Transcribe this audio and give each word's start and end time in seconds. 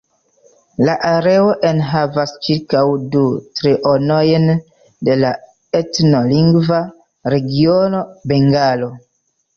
La 0.87 0.93
areo 1.09 1.51
enhavas 1.71 2.33
ĉirkaŭ 2.47 2.81
du 3.15 3.21
trionojn 3.59 4.49
de 5.11 5.19
la 5.25 5.35
etno-lingva 5.81 6.81
regiono 7.35 8.01
Bengalo. 8.33 8.95